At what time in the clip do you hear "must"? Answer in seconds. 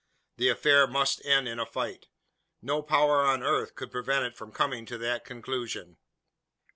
0.87-1.23